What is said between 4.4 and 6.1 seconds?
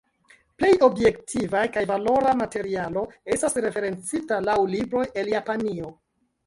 laŭ libroj el Japanio.